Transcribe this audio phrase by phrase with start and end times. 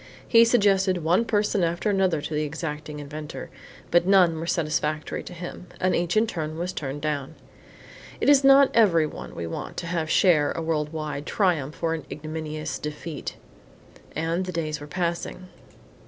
[0.27, 3.51] He suggested one person after another to the exacting inventor,
[3.91, 7.35] but none were satisfactory to him and each in turn was turned down.
[8.19, 11.93] It is not every one we want to have share a world wide triumph or
[11.93, 13.35] an ignominious defeat.
[14.15, 15.49] And the days were passing.